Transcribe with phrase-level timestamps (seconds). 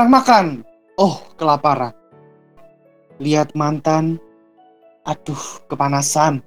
[0.00, 0.46] jarang makan.
[0.96, 1.92] Oh, kelaparan.
[3.20, 4.16] Lihat mantan.
[5.04, 6.40] Aduh, kepanasan.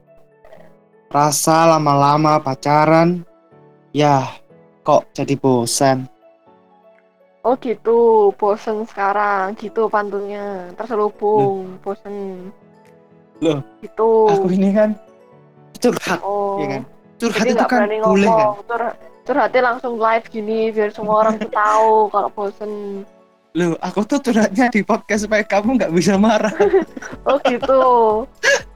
[1.14, 3.21] Rasa lama-lama pacaran.
[3.94, 4.26] Ya,
[4.81, 6.09] kok jadi bosan.
[7.45, 12.49] Oh gitu, bosen sekarang, gitu pantunnya, terselubung, bosen.
[13.38, 14.09] Loh, Gitu.
[14.34, 14.98] Aku ini kan
[15.77, 16.81] curhat, oh, ya kan?
[17.22, 18.02] Curhat jadi itu kan boleh kan?
[18.02, 18.98] ngomong, Cur-
[19.30, 23.05] curhatnya langsung live gini, biar semua orang tuh tahu kalau bosen.
[23.53, 26.49] Loh, aku tuh curhatnya di podcast supaya kamu nggak bisa marah.
[27.30, 27.80] Oh gitu.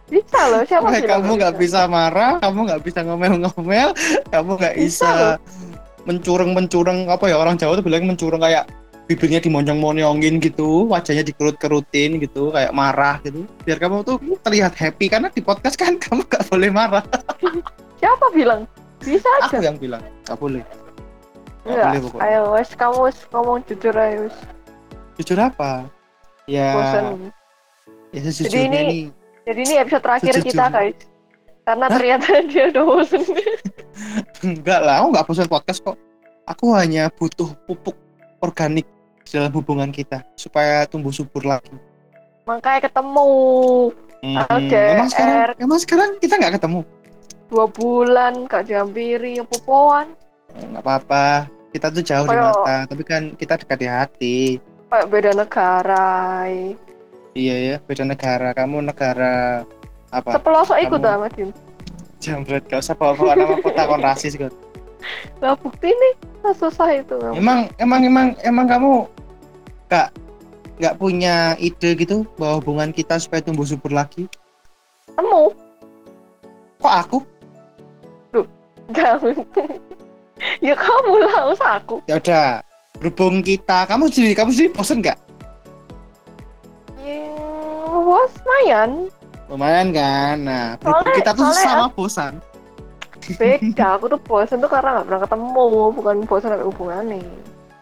[0.08, 3.90] Bisa loh, siapa supaya kamu nggak bisa marah, kamu nggak bisa ngomel-ngomel,
[4.32, 5.12] kamu nggak Bisa bisa
[6.08, 8.70] mencurang-mencurang apa ya orang Jawa tuh bilang mencurang kayak
[9.10, 13.44] bibirnya dimonjong-monjongin gitu, wajahnya dikerut-kerutin gitu, kayak marah gitu.
[13.68, 17.04] Biar kamu tuh terlihat happy karena di podcast kan kamu nggak boleh marah.
[18.00, 18.70] Siapa bilang?
[19.02, 19.74] Bisa Aku aja.
[19.74, 20.62] yang bilang nggak boleh.
[21.66, 21.84] Nggak Enggak.
[21.90, 22.24] boleh pokoknya.
[22.30, 24.30] Ayo, wes kamu wes ngomong jujur ayo.
[24.30, 24.38] wes.
[25.18, 25.86] Jujur apa?
[26.48, 26.72] Ya,
[28.10, 29.04] ya sejujurnya ini- nih
[29.48, 30.70] Jadi ini episode terakhir kita, Sejujurnya.
[30.70, 30.98] guys.
[31.64, 31.94] Karena Hah?
[31.94, 33.24] ternyata dia udah bosen.
[34.42, 35.98] Enggak lah, aku nggak bosan podcast kok.
[36.46, 37.96] Aku hanya butuh pupuk
[38.40, 38.88] organik
[39.26, 41.76] dalam hubungan kita supaya tumbuh subur lagi.
[42.46, 43.28] Makanya ketemu
[44.18, 44.96] Hmm, LDR.
[44.98, 46.82] emang sekarang, emang sekarang kita nggak ketemu.
[47.48, 50.12] dua bulan, gak dihampiri, popoan.
[50.54, 51.48] Nggak apa-apa.
[51.70, 54.38] Kita tuh jauh di Kayak- mata, tapi kan kita dekat di hati.
[54.88, 56.06] Kayak beda negara.
[56.48, 56.72] eh.
[57.36, 58.50] Iya ya, beda negara.
[58.52, 59.62] Kamu negara
[60.10, 60.30] apa?
[60.34, 61.50] Sepelosok ikut Kamu- lah, Mas Dim.
[62.18, 64.50] Jambret, gak usah bawa-bawa nama kota kon rasis kok.
[65.38, 66.14] Lah bukti nih,
[66.50, 67.14] susah itu.
[67.30, 68.92] Emang, emang, emang, emang kamu
[69.88, 70.08] nggak
[70.78, 74.26] nggak punya ide gitu bahwa hubungan kita supaya tumbuh subur lagi?
[75.14, 75.54] Temu.
[76.80, 77.18] Kok aku?
[78.90, 79.36] Jangan.
[80.66, 82.00] ya kamu lah, usah aku.
[82.08, 82.64] ya udah
[82.98, 85.18] berhubung kita kamu sendiri kamu sendiri bosen nggak
[87.00, 87.24] Ya,
[88.04, 88.92] was lumayan.
[89.48, 92.34] lumayan kan nah Soalnya- kita tuh soalnya sama bosan
[93.28, 97.20] Beda, aku tuh bosen tuh karena gak pernah ketemu, bukan bosen ada hubungannya.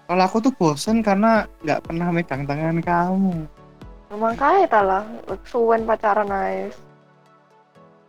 [0.05, 3.45] kalau aku tuh bosen karena nggak pernah megang tangan kamu
[4.11, 5.03] Makanya ta lah,
[5.43, 6.73] suwen pacaran guys.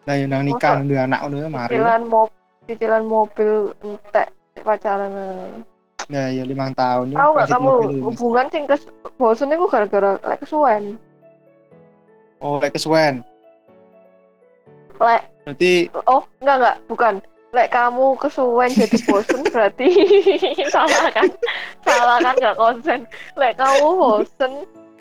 [0.05, 3.51] nah yang nikah dua anak udah mari Cicilan mobil, cicilan mobil
[3.83, 4.29] entek
[4.59, 5.13] pacaran.
[6.11, 6.15] Eh.
[6.15, 7.73] ya ya lima tahun Tahu gak kredit kamu
[8.07, 8.83] hubungan sing kes
[9.19, 10.99] bosen itu gara-gara lek kesuwen.
[12.45, 13.25] oh kayak kesuwen
[14.97, 15.73] Lek berarti
[16.09, 17.15] oh enggak enggak bukan.
[17.55, 19.89] Lek kamu kesuwen jadi bosen berarti
[20.75, 21.29] salah kan?
[21.85, 23.01] Salah kan gak konsen.
[23.37, 24.53] Lek kamu bosen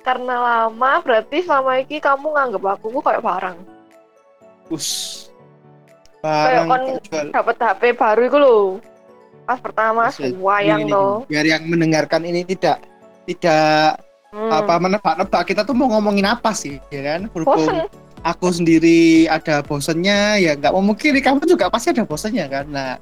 [0.05, 3.57] karena lama berarti selama ini kamu nganggep aku ku kayak barang.
[4.73, 5.21] us
[6.25, 6.83] Kayak kon
[7.29, 8.65] dapat HP baru itu loh.
[9.45, 11.22] Pas pertama ya, wayang loh.
[11.29, 12.81] biar yang mendengarkan ini tidak
[13.29, 14.01] tidak
[14.35, 14.51] Hmm.
[14.51, 17.88] apa menebak-nebak kita tuh mau ngomongin apa sih ya kan berhubung Bosen.
[18.35, 23.00] aku sendiri ada bosennya ya nggak memungkiri kamu juga pasti ada bosennya kan nah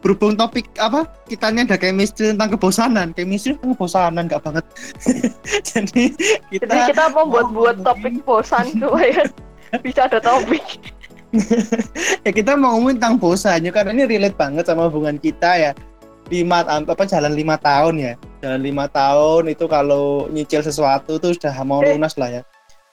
[0.00, 4.64] berhubung topik apa kitanya ada chemistry tentang kebosanan chemistry tentang kebosanan nggak banget
[5.68, 6.04] jadi
[6.48, 7.28] kita Jadi kita mau
[7.76, 9.20] topik bosan supaya
[9.84, 10.64] bisa ada topik.
[12.26, 15.72] ya kita mau ngomongin tentang bosan ya karena ini relate banget sama hubungan kita ya.
[16.30, 18.12] Lima apa jalan lima tahun ya.
[18.42, 21.94] Jalan lima tahun itu kalau nyicil sesuatu tuh sudah mau Eh.
[21.98, 22.42] lunas lah ya.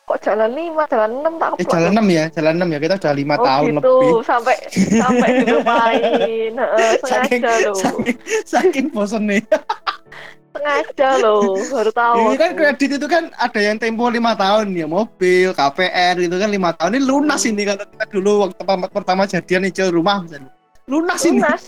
[0.08, 2.80] Kok jalan lima, jalan enam tak eh jalan enam ya jalan enam ya.
[2.80, 4.14] Kita udah lima Oh tahun gitu, lebih.
[4.24, 4.56] Sampai
[5.03, 6.52] sampai dilupain.
[6.56, 7.42] Heeh, saking
[7.76, 9.44] saking, saking bosen nih
[10.57, 12.18] Sengaja loh, baru tahu.
[12.25, 16.50] ini kan kredit itu kan ada yang tempo lima tahun ya mobil KPR itu kan
[16.50, 17.51] lima tahun ini lunas Hmm.
[17.53, 20.50] ini kalau kita dulu waktu pertama, jadian nyicil rumah misalnya
[20.85, 21.63] lunas ini Lunas.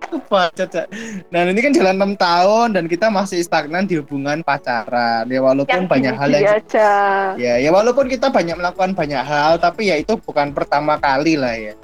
[0.00, 0.82] Kebaca.
[1.28, 5.70] Nah ini kan jalan enam tahun dan kita masih stagnan di hubungan pacaran ya walaupun
[5.70, 6.90] Yang banyak hal yang aja.
[7.36, 11.54] ya ya walaupun kita banyak melakukan banyak hal tapi ya itu bukan pertama kali lah
[11.54, 11.74] ya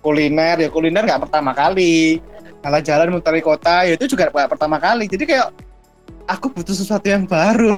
[0.00, 2.20] kuliner ya kuliner nggak pertama kali
[2.64, 5.04] jalan-jalan muteri kota ya itu juga pertama kali.
[5.04, 5.52] Jadi kayak
[6.24, 7.76] aku butuh sesuatu yang baru.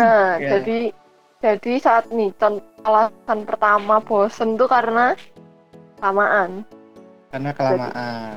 [0.00, 0.56] Nah, Ya.
[0.58, 0.90] jadi
[1.38, 5.12] jadi saat nih contoh alasan pertama bosen tuh karena
[6.00, 6.64] kelamaan,
[7.28, 8.34] karena kelamaan.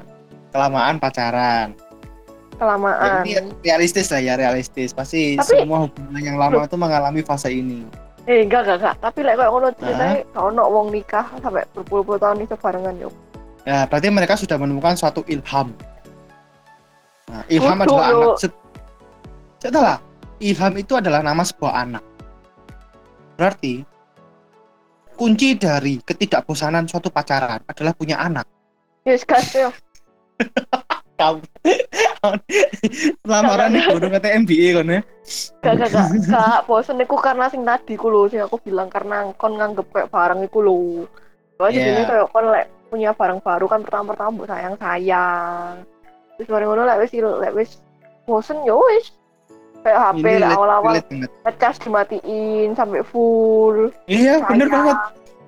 [0.52, 1.68] Kelamaan pacaran.
[1.72, 3.24] Ya, kelamaan.
[3.24, 4.92] ini realistis lah ya realistis.
[4.92, 7.88] Pasti Tapi- semua hubungan yang lama itu mengalami fase ini.
[8.30, 12.20] Eh enggak enggak enggak, tapi lek kayak ngono ceritanya kalau ono wong nikah sampai berpuluh-puluh
[12.22, 13.14] tahun itu barengan yuk.
[13.62, 15.74] Ya, berarti mereka sudah menemukan suatu ilham.
[17.30, 18.38] Nah, ilham Kudu, adalah anak.
[18.42, 18.62] Set-
[19.62, 19.98] Setelah
[20.42, 22.04] ilham itu adalah nama sebuah anak.
[23.38, 23.86] Berarti
[25.14, 28.50] kunci dari ketidakbosanan suatu pacaran adalah punya anak.
[29.06, 29.22] Yes
[29.54, 29.70] yo.
[31.22, 31.46] Kamu
[33.30, 35.02] lamaran nih bodoh kata MBA kan ya.
[35.62, 39.30] Gak, gak, gak, gak, bosen iku karena sing tadi ku lho, sing aku bilang karena
[39.38, 41.06] kon nganggep kayak barang iku lho.
[41.62, 41.86] Soalnya Iya.
[41.94, 45.88] jadi kayak kon lek punya barang baru kan pertama-pertama mbok sayang-sayang.
[46.36, 47.70] Terus bareng ngono lek wis lek wis
[48.28, 49.16] bosen ya wis.
[49.82, 50.94] Kayak HP awal-awal
[51.42, 53.90] ngecas dimatiin sampai full.
[54.06, 54.76] Iya bener Sayang.
[54.78, 54.98] banget.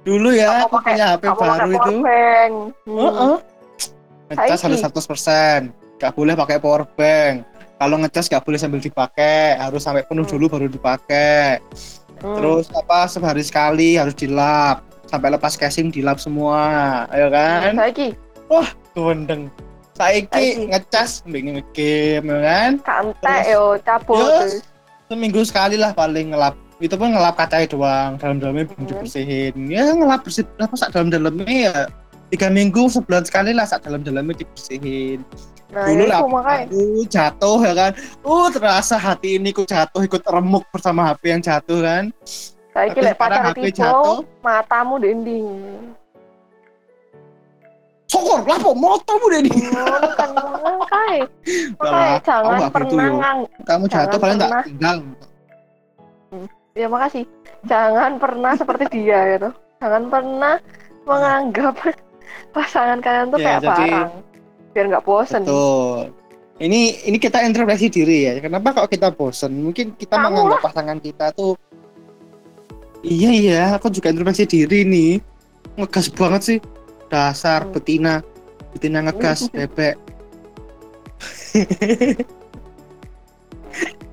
[0.04, 1.38] Dulu ya aku pakai- punya HP baru itu.
[1.38, 2.54] powerbank.
[2.82, 2.98] Hmm.
[2.98, 3.36] Heeh.
[4.32, 4.66] Ngecas Saiki.
[4.66, 5.62] harus 100%.
[6.02, 7.46] Gak boleh pakai power bank.
[7.78, 10.34] Kalau ngecas gak boleh sambil dipakai, harus sampai penuh Hmm.
[10.34, 11.60] dulu baru dipakai.
[12.20, 12.36] Hmm.
[12.40, 14.82] Terus apa sehari sekali harus dilap
[15.14, 16.58] sampai lepas casing dilap semua,
[17.14, 17.78] ayo kan?
[17.78, 18.18] Saiki
[18.98, 19.54] Tuwendeng.
[19.94, 20.74] Saiki Saiki.
[20.74, 22.72] ngecas mbek ngegame ya kan?
[23.22, 24.26] Terus- yo cabut.
[24.26, 24.66] Yes.
[25.06, 26.58] Seminggu sekali lah paling ngelap.
[26.82, 28.90] Itu pun ngelap kacanya doang, dalam-dalamnya belum Hmm.
[28.90, 29.54] dibersihin.
[29.70, 31.78] Ya ngelap bersih apa sak dalam-dalamnya ya
[32.34, 35.22] tiga minggu sebulan sekali lah sak dalam-dalamnya dibersihin.
[35.70, 36.66] Nah, Dulu ya lah iku makanya.
[36.66, 37.92] aku jatuh ya kan.
[38.22, 42.04] Uh terasa hati ini ku jatuh ikut remuk bersama HP yang jatuh kan.
[42.74, 44.20] Lek sekarang pacar jatuh.
[44.42, 45.48] matamu dinding.
[48.06, 49.42] Sokor, lapo motomu kan
[50.70, 51.26] makanya.
[51.26, 51.30] Lah,
[51.80, 54.98] Makanya jangan pernah ngang Kamu jatuh paling tak tinggal.
[56.74, 57.24] ya makasih.
[57.64, 59.50] Jangan pernah seperti dia gitu.
[59.78, 60.56] Jangan pernah
[61.04, 61.74] menganggap
[62.56, 64.12] pasangan kalian tuh Ya, kayak jadi- barang.
[64.74, 65.42] Biar nggak bosen.
[65.42, 66.02] Betul.
[66.56, 68.34] Ini ini kita introspeksi diri ya.
[68.40, 69.54] Kenapa kok kita bosen?
[69.54, 71.58] Mungkin kita Kamu menganggap pasangan kita tuh
[73.04, 75.12] Iya iya, aku juga introspeksi diri nih.
[75.76, 76.60] Ngegas banget sih.
[77.12, 77.72] Dasar Hmm.
[77.76, 78.16] betina.
[78.72, 79.96] Betina ngegas bebek.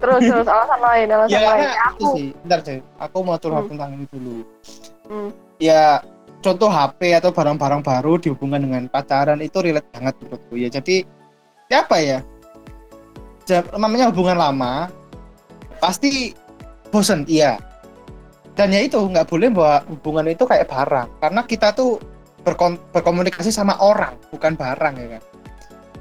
[0.01, 1.61] Terus terus alasan lain, alasan ya lain.
[1.61, 2.29] itu Aku sih.
[2.41, 2.81] Bentar deh.
[2.97, 3.71] Aku mau curhat Hmm.
[3.77, 4.37] tentang ini dulu.
[5.07, 5.31] Hmm.
[5.61, 6.01] Ya
[6.41, 10.69] contoh HP atau barang-barang baru dihubungkan dengan pacaran itu relate banget menurutku ya.
[10.73, 11.05] Jadi
[11.69, 12.19] ya apa ya?
[13.77, 14.89] Namanya hubungan lama
[15.85, 16.33] pasti
[16.89, 17.61] bosen iya.
[18.61, 21.97] Dan ya itu nggak boleh bahwa hubungan itu kayak barang karena kita tuh
[22.45, 25.23] berkon- berkomunikasi sama orang bukan barang ya kan.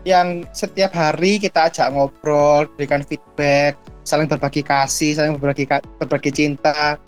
[0.03, 6.35] Yang setiap hari kita ajak ngobrol, berikan feedback, saling berbagi kasih, saling berbagi ka- berbagi
[6.35, 6.99] cinta.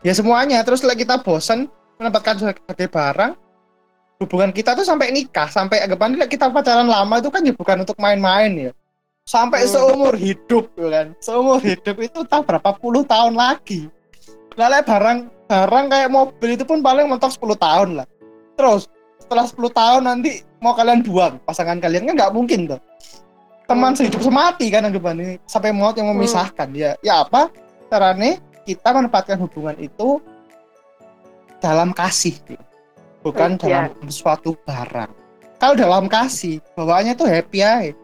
[0.00, 0.64] Ya semuanya.
[0.64, 1.68] Terus kalau kita bosen
[2.00, 3.36] menempatkan sebagai barang,
[4.24, 8.00] hubungan kita tuh sampai nikah, sampai anggapannya kita pacaran lama itu kan ya bukan untuk
[8.00, 8.72] main-main ya.
[9.28, 9.72] Sampai Hmm.
[9.72, 11.06] seumur hidup ya kan.
[11.20, 13.92] Seumur hidup itu tahu berapa puluh tahun lagi.
[14.54, 18.06] Lah lek barang barang kayak mobil itu pun paling mentok 10 tahun lah.
[18.54, 18.86] Terus
[19.18, 22.80] setelah 10 tahun nanti mau kalian buang pasangan kalian kan nggak mungkin tuh.
[23.64, 23.98] Teman Hmm.
[23.98, 26.68] sehidup semati kan anggapannya sampai maut yang memisahkan.
[26.72, 27.48] Ya ya apa?
[27.88, 30.20] Caranya kita menempatkan hubungan itu
[31.58, 32.60] dalam kasih gitu.
[33.20, 33.88] bukan Iya.
[33.88, 35.08] dalam suatu barang.
[35.56, 37.96] Kalau dalam kasih, bawaannya tuh happy aja.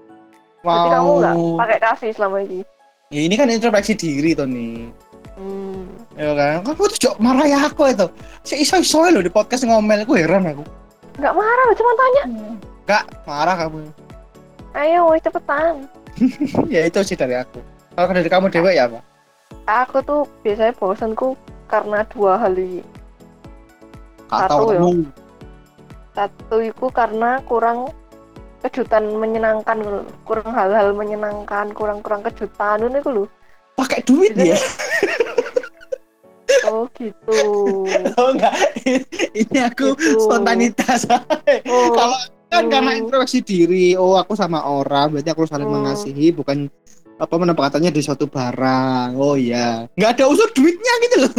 [0.65, 2.65] Berarti kamu nggak Mau pakai kasih selama ini.
[3.09, 4.89] ya ini kan introspeksi diri tuh nih.
[5.41, 5.89] Hmm.
[6.21, 6.61] Ya kan?
[6.69, 8.07] Kamu tuh jok marah ya aku itu.
[8.45, 10.61] Si iso iso loh di podcast ngomel aku heran aku.
[11.17, 12.23] Nggak marah, cuma tanya.
[12.85, 13.79] Enggak, marah kamu.
[14.77, 15.89] Ayo, woi, cepetan.
[16.75, 17.65] ya itu sih dari aku.
[17.97, 19.01] Kalau dari kamu dewa ya apa?
[19.65, 21.35] Aku tuh biasanya bosanku
[21.73, 22.85] karena dua hal ini.
[24.29, 24.81] Gak Satu ya.
[26.13, 27.91] Satu itu karena kurang
[28.61, 33.25] kejutan menyenangkan kurang hal-hal menyenangkan kurang-kurang kejutan itu lho
[33.73, 34.59] Pakai duit Jadi- ya?
[36.81, 37.41] oh gitu
[38.19, 38.55] Oh enggak.
[39.37, 40.17] ini aku Gitu.
[40.19, 41.05] spontanitas.
[41.69, 42.17] oh Kalau
[42.51, 42.73] kan Hmm.
[42.73, 45.87] karena introspeksi diri oh aku sama orang berarti aku saling Hmm.
[45.87, 46.67] mengasihi bukan
[47.15, 51.33] apa penempatannya di suatu barang oh iya nggak ada unsur duitnya gitu loh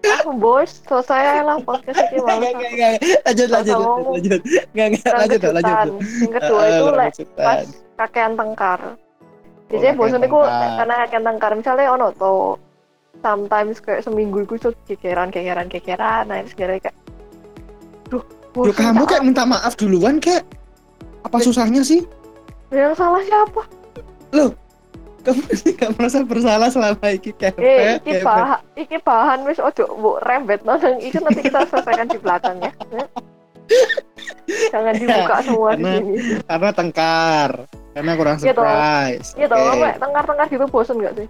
[0.00, 2.92] aku bos selesai lah podcast ini nggak nggak nggak nggak.
[3.26, 5.76] lanjut lanjut lanjut nggak nggak lanjut lanjut
[6.22, 6.84] yang kedua itu
[7.34, 7.64] pas
[7.98, 8.80] kakean tengkar
[9.66, 10.70] biasanya kakean bosan tengkar.
[10.78, 12.34] karena kakean tengkar misalnya ono to
[13.18, 16.96] sometimes kayak seminggu itu tuh kekeran kekeran kekeran nah itu segala kayak
[18.06, 20.42] duh Loh, kamu kayak minta maaf duluan kayak
[21.20, 22.02] apa susahnya sih?
[22.68, 23.62] Yang salah siapa?
[25.20, 25.40] Kamu
[25.76, 30.64] nggak merasa bersalah selama ini kayak Eh, iki bahan, iki bahan wis ojo mbok rembet
[30.64, 32.72] nang iki nanti kita selesaikan di belakang ya.
[34.72, 36.14] Jangan dibuka semua di Karena- sini.
[36.42, 37.50] karena tengkar
[37.90, 41.28] karena kurang Iya surprise Iya kayak tengkar-tengkar gitu bosen gak sih?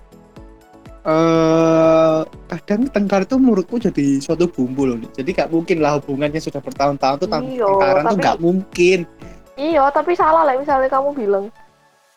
[1.01, 2.21] Eh
[2.53, 5.01] kadang tengkar itu menurutku jadi suatu bumbu loh.
[5.17, 9.09] Jadi gak mungkin lah hubungannya sudah bertahun-tahun tuh tengkaran tuh gak mungkin.
[9.57, 11.45] Iya, tapi salah lah misalnya kamu bilang,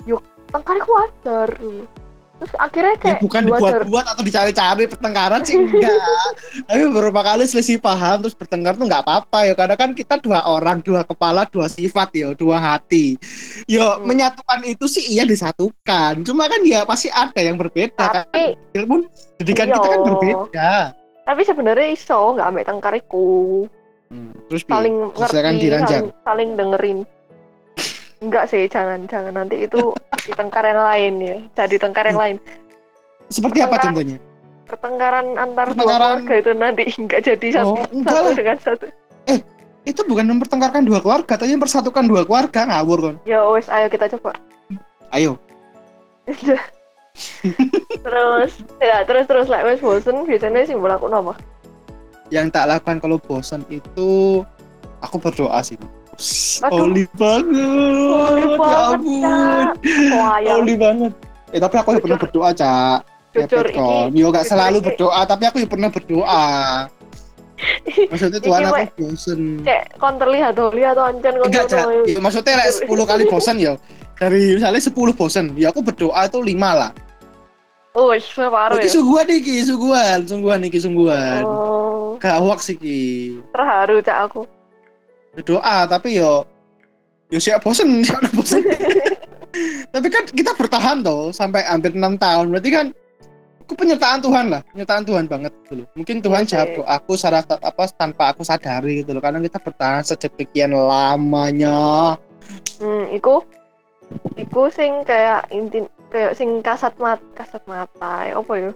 [0.07, 1.49] yuk tengkar itu wajar.
[2.43, 5.95] Terus akhirnya ya kayak bukan dua jar- dibuat-buat atau dicari-cari pertengkaran sih enggak.
[6.67, 9.39] Tapi beberapa kali selisih paham terus bertengkar tuh nggak apa-apa.
[9.47, 13.15] Ya karena kan kita dua orang dua kepala dua sifat ya dua hati.
[13.65, 14.03] Yo Hmm.
[14.03, 16.27] menyatukan itu sih iya disatukan.
[16.27, 18.27] Cuma kan ya pasti ada yang berbeda kan.
[18.27, 19.07] Tapi pun
[19.39, 19.75] pendidikan Iya.
[19.79, 20.71] kita kan berbeda.
[21.23, 23.63] Tapi sebenarnya iso nggak ambek tengkariku
[24.13, 26.99] Hmm, terus saling Silakan ngerti saling, saling dengerin
[28.23, 29.35] enggak sih jangan jangan.
[29.35, 29.91] Nanti itu
[30.23, 31.37] di tengkar yang lain ya.
[31.59, 32.35] Jadi tengkar yang lain.
[33.27, 34.17] Seperti apa contohnya?
[34.63, 38.35] Pertengkaran antar dua Pertengkaran- keluarga itu nanti enggak jadi satu, oh enggak satu lah.
[38.35, 38.85] dengan satu.
[39.83, 42.63] Itu bukan mempertengkarkan dua keluarga tapi mempersatukan dua keluarga.
[42.63, 44.31] Ngawur kan ya wes ayo kita coba.
[45.11, 45.35] Ayo.
[48.03, 48.51] Terus
[48.81, 49.47] ya terus terus.
[49.51, 51.35] Like wes bosen biasanya sih melakukan apa
[52.31, 54.41] yang tak lakukan kalau bosan itu
[55.03, 55.77] aku berdoa sih.
[56.69, 57.55] Oli banget.
[58.13, 59.67] Oli ya banget,
[60.13, 61.13] wayang Oli banget.
[61.53, 62.99] Eh tapi aku ya pernah berdoa cak.
[63.33, 64.13] Jujur kon.
[64.13, 64.85] iki Yo gak selalu iki.
[64.93, 66.45] berdoa tapi aku ya pernah berdoa.
[68.11, 69.41] Maksudnya Tuhan Iki, aku bosen.
[69.63, 71.85] cek kon terlihat lihat tuh ancen kon enggak cak.
[72.09, 73.73] Ya, maksudnya like, 10 kali bosan ya
[74.19, 76.91] dari misalnya 10 bosan ya aku berdoa itu 5 lah.
[77.93, 78.93] Oh separuh Iki ya.
[78.97, 81.41] sungguhan iki sungguhan sungguhan iki sungguhan.
[81.45, 82.17] Oh.
[82.17, 83.37] Gak hoax iki.
[83.53, 84.43] Terharu cak aku
[85.33, 86.45] berdoa tapi yo
[87.33, 88.61] yo siap bosen siap bosen.
[89.93, 92.49] Tapi kan kita bertahan toh sampai hampir enam tahun.
[92.49, 92.85] Berarti kan
[93.61, 95.87] aku penyertaan Tuhan lah penyertaan Tuhan banget gitu loh.
[95.93, 99.21] Mungkin Tuhan Iya jawab doaku secara apa tanpa aku sadari gitu loh.
[99.21, 102.17] Karena kita bertahan sedemikian lamanya.
[102.81, 103.45] Hmm iku
[104.33, 108.71] iku sing kayak inti kayak sing kasat mat kasat mata ya apa ya?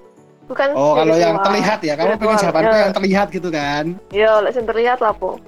[0.45, 2.81] Bukan oh kalau yang terlihat ya kamu pengen Spiritual, jawabanku ya.
[2.85, 3.85] yang terlihat gitu kan?
[4.13, 5.41] Ya lek sing terlihat lah po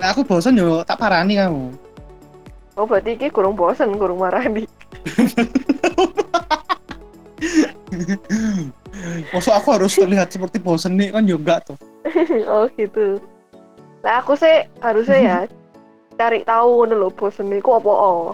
[0.00, 1.76] nah aku bosen yo tak parani kamu.
[2.80, 4.64] Oh berarti iki kurang bosen kurang marani.
[9.32, 11.76] Maksud aku harus terlihat seperti bosen nih kan juga tuh
[12.48, 13.20] oh gitu.
[14.00, 15.38] Lah aku sih harusnya ya
[16.20, 18.32] cari tahu ngono lho bosen iku apa oh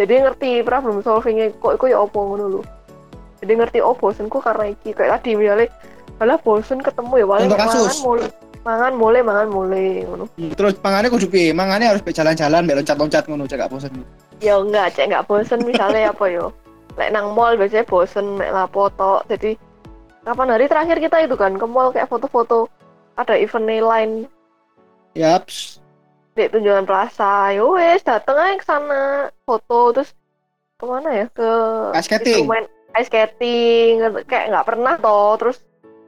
[0.00, 2.62] jadi ngerti problem solvingnya kok iku ya apa ngono lho.
[3.44, 4.96] Jadi ngerti oh bosenku karena iki.
[4.96, 5.68] Kayak tadi misalnya
[6.16, 8.00] malah bosen ketemu ya paling kasus.
[8.00, 10.24] mulai mangan mulai mangan mulai ngono.
[10.56, 11.52] Terus mangannya kudu piye?
[11.56, 13.92] Mangannya harus be jalan-jalan be loncat-loncat ngono cek gak bosen.
[14.44, 15.60] Ya enggak cek enggak bosen.
[15.64, 16.52] Misalnya apa yo?
[16.98, 19.56] Lek nang mall biasanya bosen mek lapo tok jadi
[20.26, 22.68] kapan hari terakhir kita itu kan ke mall kayak foto-foto.
[23.16, 24.10] Ada event lain.
[25.16, 25.80] Yaps.
[26.30, 29.02] di tunjungan plaza yo wes dateng aja ke sana.
[29.44, 30.10] Foto terus
[30.78, 31.26] ke mana ya?
[31.32, 31.50] Ke
[31.98, 32.46] Ice skating.
[32.46, 32.64] main
[32.96, 34.00] ice skating.
[34.24, 35.58] Kayak nggak pernah toh terus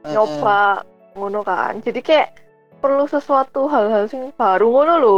[0.07, 1.77] nyoba ngono kan.
[1.83, 2.42] Jadi kayak
[2.83, 5.17] perlu sesuatu hal-hal sing baru ngono lho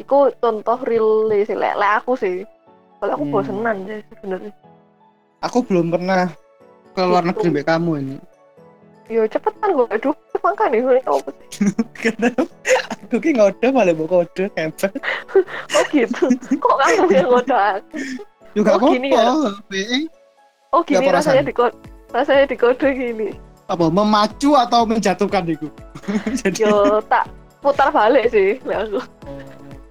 [0.00, 2.48] iku contoh real sih lek lek aku sih
[2.96, 3.34] kalau aku Hmm.
[3.34, 4.52] bosenan sih sebenarnya
[5.38, 6.32] Aku belum pernah
[6.90, 7.30] ke luar Gitu.
[7.30, 8.16] negeri mbak kamu ini.
[9.08, 11.48] yo cepetan gue aduh makan nih ini apa sih
[12.02, 12.42] Kenapa?
[13.04, 14.92] Aku ki ngode malah mau kode kempet.
[15.76, 16.24] oh gitu
[16.56, 17.80] kok kamu yang ngodak
[18.52, 19.28] Juga Oh, gini ya?
[20.72, 21.76] oh gini rasanya di kode
[22.10, 23.28] rasanya di kode gini
[23.64, 25.68] apa memacu atau menjatuhkan itu?
[26.40, 27.28] Jadi yo tak
[27.60, 29.00] putar balik sih lek aku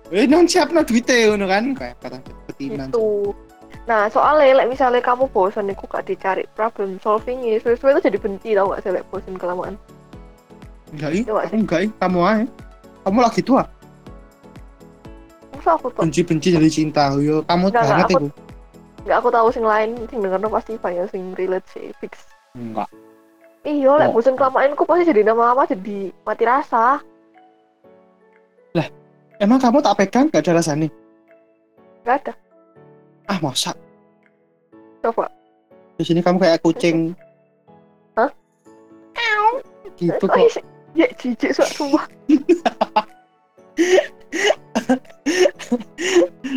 [0.08, 2.88] Eh, non siap no duitnya ngono kan kayak kata petinan.
[2.88, 3.36] itu
[3.84, 8.18] nah soalnya like, misalnya kamu bosan aku gak dicari problem solving ya sesuai itu jadi
[8.20, 9.76] benci tau gak sih like, bosan kelamaan
[10.88, 12.46] Enggak aku enggak ih, kamu aja.
[13.04, 13.64] Kamu lagi tua,
[15.52, 17.12] masa aku benci-benci jadi cinta.
[17.20, 18.30] Yo, kamu Enggak, banget enggak, aku- itu.
[19.04, 22.24] nggak aku tahu sing lain sing denger pasti banyak sing relate sih fix
[22.56, 22.88] Enggak.
[23.68, 24.16] Iya like, Oh.
[24.16, 27.04] bosan kelamaan aku pasti jadi lama-lama jadi mati rasa
[29.38, 30.90] Emang kamu tak pegang gak ada rasanya?
[32.02, 32.34] gak ada
[33.30, 33.70] Ah, masa?
[35.06, 35.30] coba
[35.94, 37.14] Di sini kamu kayak kucing.
[38.18, 38.34] Hah?
[39.94, 40.42] Gitu kok.
[40.98, 42.02] ya jijik suat semua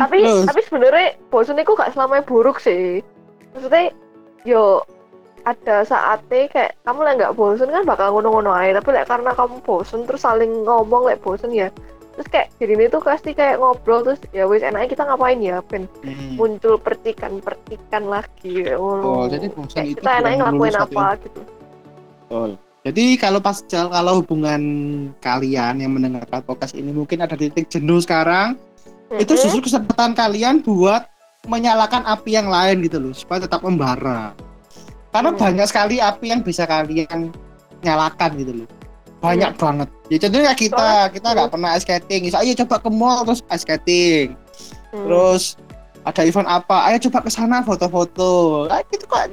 [0.01, 3.05] tapi tapi sebenarnya bosan itu gak selamanya buruk sih
[3.53, 3.93] maksudnya
[4.41, 4.81] yo
[5.45, 9.55] ada saatnya kayak kamu lah nggak bosan kan bakal ngono-ngono aja tapi like, karena kamu
[9.65, 11.67] bosan terus saling ngomong like bosan ya
[12.11, 15.63] terus kayak jadi ini tuh pasti kayak ngobrol terus ya wis enaknya kita ngapain ya
[15.63, 16.35] ben Hmm.
[16.35, 21.41] muncul percikan-percikan lagi ngono Oh, jadi Kayak itu kita enaknya ngelakuin apa gitu
[22.31, 22.51] Betul.
[22.81, 24.61] Jadi kalau pas kalau hubungan
[25.21, 28.57] kalian yang mendengarkan podcast ini mungkin ada titik jenuh sekarang,
[29.21, 29.43] itu Mm-mm.
[29.45, 31.05] justru kesempatan kalian buat
[31.45, 34.33] menyalakan api yang lain gitu loh supaya tetap membara.
[35.11, 35.39] Karena Hmm.
[35.39, 37.29] banyak sekali api yang bisa kalian
[37.83, 38.69] nyalakan gitu loh.
[39.21, 39.87] Banyak banget.
[40.09, 42.21] Ya contohnya kayak kita, kita nggak pernah ice skating.
[42.25, 44.27] Misal, ayo coba ke mall terus ice skating.
[44.89, 45.05] Hmm.
[45.05, 45.43] Terus
[46.01, 46.89] ada event apa?
[46.89, 48.65] Ayo coba ke sana foto-foto.
[48.65, 49.29] Nah, itu kan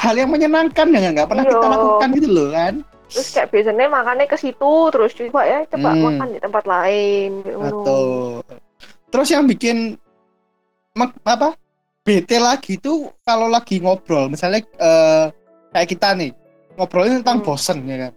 [0.00, 1.72] hal yang menyenangkan yang nggak pernah kita Iya.
[1.76, 2.74] lakukan gitu loh kan
[3.10, 6.02] terus kayak biasanya makannya ke situ terus coba ya coba Hmm.
[6.08, 7.68] makan di tempat lain kayak ngono.
[7.68, 8.10] Betul.
[9.10, 9.76] Terus yang bikin
[11.26, 11.52] apa?
[12.10, 15.30] Bete lagi tuh kalau lagi ngobrol, misalnya eh,
[15.70, 16.34] kayak kita nih
[16.74, 17.46] ngobrolin tentang Hmm.
[17.46, 18.12] bosen ya kan.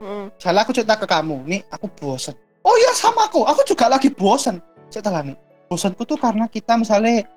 [0.00, 0.26] Mm.
[0.32, 2.32] Misalnya aku cerita ke kamu, nih aku bosen.
[2.64, 4.64] Oh iya sama aku, aku juga lagi bosen.
[4.88, 5.36] Setelah nih,
[5.68, 7.28] bosenku tuh karena kita misalnya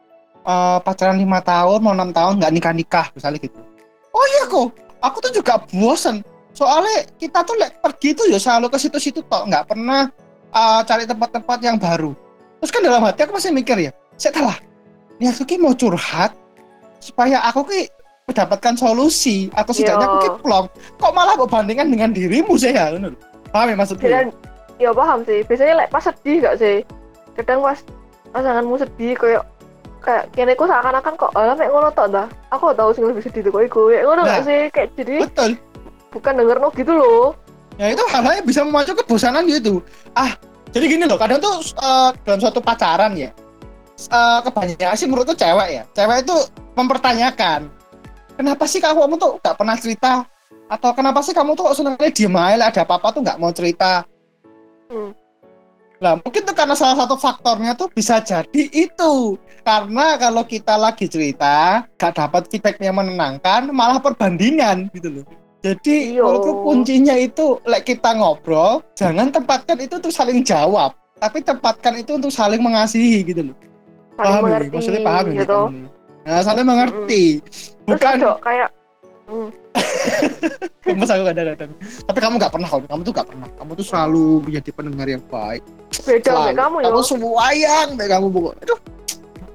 [0.48, 3.60] eh, pacaran lima tahun, mau enam tahun nggak nikah nikah misalnya gitu.
[4.16, 4.72] Oh iya kok,
[5.04, 6.24] aku tuh juga bosen.
[6.56, 10.08] Soalnya kita tuh lek pergi tuh ya selalu ke situ-situ tok, nggak pernah
[10.56, 12.16] eh, cari tempat-tempat yang baru.
[12.64, 14.56] Terus kan dalam hati aku masih mikir ya, setelah
[15.22, 16.34] ini aku ki mau curhat
[16.98, 17.86] supaya aku ki
[18.26, 20.66] mendapatkan solusi atau setidaknya aku ki plong.
[20.98, 22.90] Kok malah berbandingan dengan dirimu sih ya?
[22.98, 23.14] ngono.
[23.54, 24.10] Paham ya maksudku?
[24.10, 24.26] ya?
[24.26, 24.28] Dan
[24.82, 25.46] ya paham sih.
[25.46, 26.82] Biasanya like pas sedih gak sih?
[27.38, 27.78] Kadang pas
[28.34, 29.44] pasanganmu sedih kayak
[30.02, 32.28] kayak kene ku seakan-akan kok alah mek ngono tok dah.
[32.50, 33.82] Aku tau sing lebih sedih tuh kok iku.
[33.94, 34.30] Kayak ngono Nah.
[34.42, 34.62] gak sih?
[34.74, 35.52] Kayak jadi Betul.
[36.10, 37.38] bukan denger no gitu loh.
[37.78, 39.86] Ya itu hal-hal yang bisa memacu kebosanan gitu.
[40.18, 40.34] Ah,
[40.72, 43.32] jadi gini loh, kadang tuh eh, dalam suatu pacaran ya,
[44.10, 46.36] eh, kebanyakan sih menurutku cewek ya, cewek itu
[46.74, 47.70] mempertanyakan,
[48.40, 50.26] kenapa sih kamu tuh gak pernah cerita?
[50.72, 54.08] Atau kenapa sih kamu tuh senangnya diem aja lah, ada apa-apa tuh gak mau cerita?
[54.88, 55.12] Hmm.
[56.02, 59.38] Nah, mungkin tuh karena salah satu faktornya tuh bisa jadi itu.
[59.62, 65.26] Karena kalau kita lagi cerita, gak dapat feedback yang menenangkan, malah perbandingan gitu loh.
[65.62, 72.02] Jadi menurutku kuncinya itu, like kita ngobrol, jangan tempatkan itu untuk saling jawab, tapi tempatkan
[72.02, 73.58] itu untuk saling mengasihi gitu loh.
[74.12, 74.50] Saling paham ya?
[74.50, 75.34] mengerti Maksudnya paham ya?
[75.42, 75.62] gitu.
[75.62, 75.88] kamu?
[76.22, 77.24] Nah, saling mengerti.
[77.42, 78.70] Terus Bukan Cok, kayak
[80.84, 81.72] gemes aku kadang-kadang.
[82.04, 83.48] Tapi kamu gak pernah, kamu, kamu tuh gak pernah.
[83.56, 85.64] Kamu tuh selalu menjadi pendengar yang baik.
[86.04, 86.44] beda Selalu.
[86.44, 86.86] kayak kamu ya.
[86.92, 87.02] Kamu
[87.40, 88.64] sayang deh kamu pokoknya.
[88.68, 88.80] Aduh,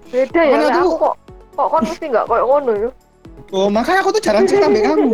[0.07, 0.55] Beda ya.
[0.57, 0.81] Kayak tuh?
[0.81, 1.15] aku kok
[1.57, 2.91] kok kon mesti gak kayak ngono ya.
[3.53, 5.11] Oh, makanya aku tuh jarang cerita sama kamu.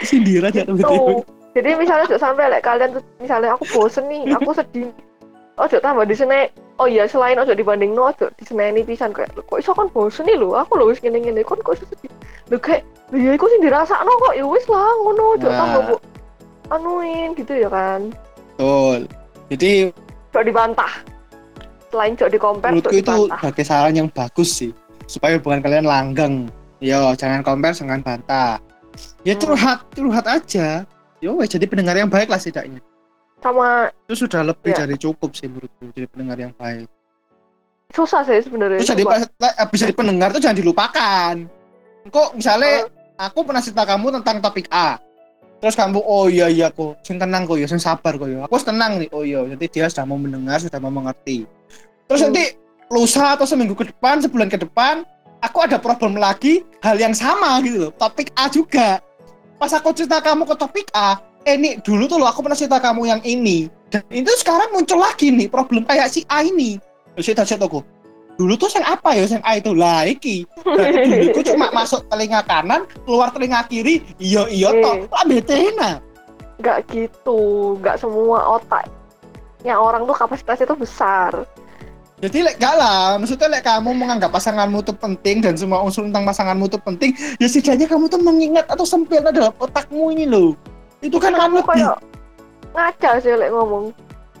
[0.08, 0.74] Sindir aja tuh.
[0.82, 1.22] Tuh.
[1.54, 4.90] Jadi misalnya sampai like, kalian tuh misalnya aku bosen nih, aku sedih.
[5.58, 6.50] Ojo tambah di sini.
[6.80, 9.92] Oh iya, selain ojo dibanding no, ojo di sini pisan kayak "Loh, kok iso kan
[9.92, 10.56] bosen nih lho.
[10.56, 11.84] Aku lho wis ngene-ngene kon kok iso.
[12.48, 15.58] Lho kayak lho ya iku sing dirasakno kok ya wis lah ngono ojo Nah.
[15.60, 15.96] tambah bu
[16.72, 18.08] anuin gitu ya kan.
[18.56, 19.04] Betul.
[19.52, 19.92] Jadi
[20.32, 20.92] Cok dibantah.
[21.92, 24.70] Selain cok di compare, cok menurutku itu sebagai saran yang bagus sih.
[25.04, 26.48] Supaya hubungan kalian langgeng.
[26.80, 28.56] Yo, jangan compare, jangan bantah.
[29.26, 29.42] Ya Hmm.
[29.42, 30.88] curhat, curhat aja.
[31.20, 32.80] Yo, jadi pendengar yang baik lah setidaknya.
[33.40, 34.84] Sama Itu sudah lebih Ya.
[34.84, 36.88] dari cukup sih menurutku jadi pendengar yang baik.
[37.90, 38.78] susah sih sebenarnya.
[38.86, 39.18] Coba.
[39.34, 41.34] pas- habis jadi pendengar tuh jangan dilupakan.
[42.06, 43.18] Kok misalnya Oh.
[43.18, 44.94] aku pernah cerita kamu tentang topik A.
[45.58, 48.46] Terus kamu oh iya iya kok, sing tenang kok ya, sing sabar kok ya.
[48.46, 49.10] Aku tenang nih.
[49.10, 51.50] Oh iya, jadi dia sudah mau mendengar, sudah mau mengerti.
[52.06, 52.30] Terus Hmm.
[52.30, 52.44] nanti
[52.88, 55.02] lusa atau seminggu ke depan, sebulan ke depan,
[55.42, 57.92] aku ada problem lagi, hal yang sama gitu loh.
[57.92, 59.02] Topik A juga.
[59.58, 62.76] Pas aku cerita kamu ke topik A, eh nih dulu tuh loh aku pernah cerita
[62.80, 63.66] kamu yang ini.
[63.90, 66.78] Dan itu sekarang muncul lagi nih problem kayak si A ini.
[67.18, 67.82] Cerita cerita aku.
[68.38, 69.74] Dulu tuh yang apa ya yang A itu?
[69.74, 70.46] Lah iki.
[70.62, 74.00] Berarti dulu itu cuma masuk telinga kanan, keluar telinga kiri.
[74.16, 74.80] Iya iya Eh.
[74.80, 74.94] toh.
[75.10, 75.90] Lah betena.
[76.60, 77.40] nggak gitu,
[77.80, 78.84] nggak semua otak.
[79.64, 81.32] Yang orang tuh kapasitasnya tuh besar.
[82.20, 86.28] Jadi lek gak lah, maksudnya lek kamu menganggap pasanganmu itu penting dan semua unsur tentang
[86.28, 90.52] pasanganmu itu penting, ya setidaknya kamu tuh mengingat atau sempil dalam otakmu ini loh.
[91.00, 91.96] Itu kan kamu kayak
[92.76, 93.90] ngaca sih lek ngomong.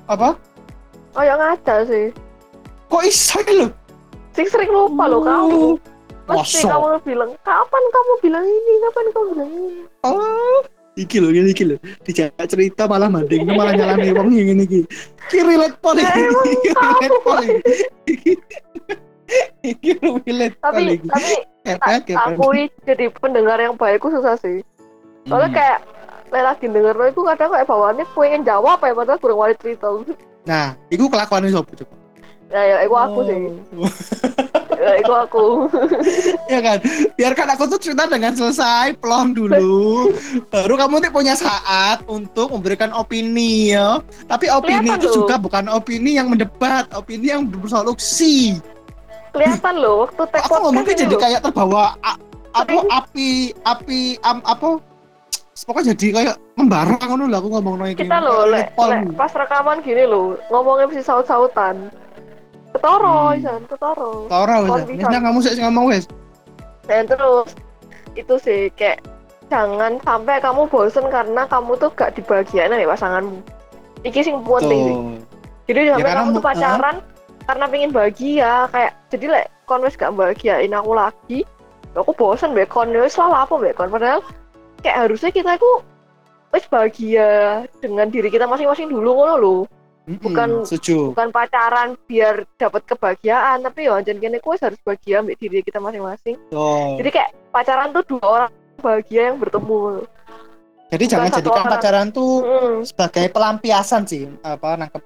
[0.06, 0.34] apa?
[1.14, 2.06] Kayak ngaca sih.
[2.90, 3.70] Kok iso ini loh?
[4.34, 5.64] Sing sering lupa loh kamu.
[6.30, 6.62] Masa?
[6.62, 9.82] kamu bilang, kapan kamu bilang ini, kapan kamu bilang ini.
[10.06, 10.62] Oh,
[10.94, 11.78] iki loh, ini iki loh.
[12.06, 14.86] Dijak cerita malah manding, malah nyalami wong ngene iki.
[15.26, 17.50] Iki relate Iki relate poli.
[19.62, 20.98] Iki relate Tapi,
[21.62, 24.62] tapi akui jadi pendengar yang baik susah sih.
[25.26, 25.56] Soalnya Hmm.
[25.58, 25.78] kayak
[26.30, 29.90] lek lagi denger lo itu kadang kayak bawaannya pengen jawab ya padahal kurang wali cerita.
[30.46, 31.94] Nah, iku kelakuan iso coba.
[32.50, 33.36] Ya ya, itu aku sih.
[33.78, 33.90] Oh.
[34.80, 35.44] Ya, itu aku.
[36.52, 36.78] ya kan
[37.14, 40.08] biarkan aku tuh cerita dengan selesai plong dulu
[40.48, 45.14] baru kamu tuh punya saat untuk memberikan opini ya tapi opini Kelihatan itu loh.
[45.20, 48.56] juga bukan opini yang mendebat opini yang bersolusi
[49.30, 51.20] Kelihatan loh waktu take aku ngomongnya jadi loh.
[51.20, 51.84] kayak terbawa
[52.50, 54.80] apa api api am, apa
[55.54, 58.72] pokoknya jadi kayak membara ngono lah aku ngomong kayak kita loh lek
[59.18, 61.90] pas rekaman gini loh ngomongnya mesti saut-sautan.
[62.70, 63.38] Ketoro Hmm.
[63.38, 64.30] isan ketoro.
[64.30, 65.08] Wes Kon wes bisa.
[65.10, 66.04] nah, kamu sih ngomong wes
[66.86, 67.48] dan terus
[68.14, 69.02] itu sih kayak
[69.50, 73.38] jangan sampai kamu bosen karena kamu tuh gak dibahagiain nih pasanganmu.
[74.06, 74.96] Iki sing penting sih.
[75.70, 76.96] Jadi Ya, sampai karena kamu tuh pacaran
[77.46, 81.38] karena pengen bahagia kayak jadi lek kon wis gak bahagiain aku lagi
[81.98, 84.22] aku bosen bekon ya wis lah apa bekon padahal
[84.80, 85.70] kayak harusnya kita itu
[86.50, 87.28] wis bahagia
[87.78, 89.56] dengan diri kita masing-masing dulu ngono lho.
[90.10, 91.14] Bukan- setuju.
[91.14, 95.78] bukan pacaran biar dapat kebahagiaan tapi ya jangan kene kuwi harus bahagia ambil diri kita
[95.78, 96.34] masing-masing.
[96.50, 96.98] Betul.
[96.98, 100.02] jadi kayak pacaran tuh dua orang bahagia yang bertemu.
[100.90, 101.70] Jadi bukan jangan jadikan orang.
[101.70, 105.02] pacaran tuh Mm, sebagai pelampiasan sih apa nangkep.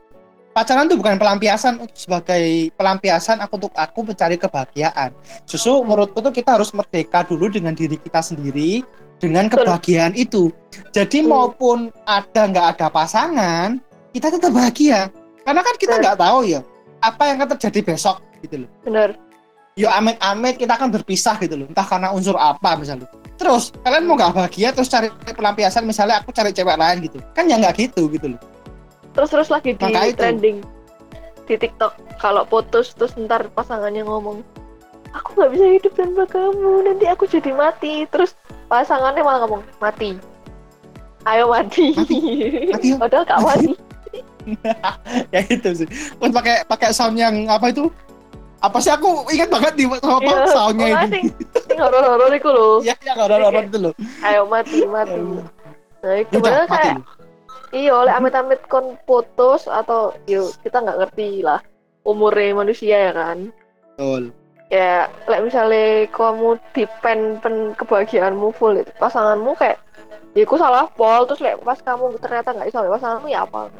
[0.54, 5.10] Pacaran tuh bukan pelampiasan sebagai pelampiasan aku untuk aku mencari kebahagiaan.
[5.44, 8.80] Justru menurutku tuh kita harus merdeka dulu dengan diri kita sendiri
[9.24, 10.52] dengan kebahagiaan itu.
[10.92, 11.32] Jadi Hmm.
[11.32, 13.80] maupun ada nggak ada pasangan
[14.12, 15.08] kita tetap bahagia.
[15.44, 16.60] Karena kan kita nggak tahu ya
[17.00, 18.70] apa yang akan terjadi besok gitu loh.
[18.84, 19.16] Bener
[19.74, 21.66] yo amit-amit kita akan berpisah gitu loh.
[21.66, 23.10] Entah karena unsur apa misalnya.
[23.34, 27.18] Terus kalian mau nggak bahagia terus cari pelampiasan misalnya aku cari cewek lain gitu.
[27.34, 28.40] Kan ya nggak gitu gitu loh.
[29.14, 30.18] Terus terus lagi di Maka itu.
[30.20, 30.58] trending
[31.44, 31.92] di TikTok.
[32.22, 34.40] Kalau putus terus ntar pasangannya ngomong
[35.14, 36.72] aku nggak bisa hidup tanpa kamu.
[36.84, 38.04] Nanti aku jadi mati.
[38.10, 38.34] Terus
[38.66, 40.18] pasangannya malah ngomong mati.
[41.24, 42.92] Ayo mati, Mati?
[42.92, 43.00] Yuk.
[43.00, 43.72] padahal gak mati.
[45.32, 45.88] Ya itu sih.
[45.88, 47.88] Terus pakai pakai sound yang apa itu?
[48.60, 51.24] Apa sih aku ingat banget di apa Iya, soundnya itu sing
[51.64, 52.76] sing horor-horor itu loh.
[52.84, 53.92] Ya ya nggak ada orang itu loh.
[54.20, 55.16] Ayo mati mati.
[56.04, 56.76] Nah itu Ya padahal mati.
[56.76, 56.96] kayak
[57.72, 61.64] iya oleh amit-amit kon putus atau yuk kita nggak ngerti lah
[62.04, 63.48] umurnya manusia ya kan.
[63.96, 64.43] Betul
[64.74, 69.78] ya like misalnya kamu depend pen kebahagiaanmu full itu pasanganmu kayak
[70.34, 73.70] ya aku salah pol terus like, pas kamu ternyata nggak bisa pasanganmu ya apa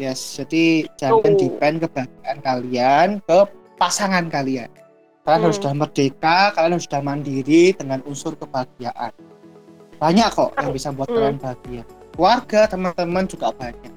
[0.00, 1.36] yes jadi jangan Tuh.
[1.36, 3.38] depend kebahagiaan kalian ke
[3.76, 4.72] pasangan kalian
[5.28, 5.68] kalian harus Hmm.
[5.68, 9.12] sudah merdeka kalian harus sudah mandiri dengan unsur kebahagiaan
[10.00, 11.16] banyak kok yang bisa buat Hmm.
[11.20, 11.82] kalian bahagia
[12.16, 13.92] keluarga teman-teman juga banyak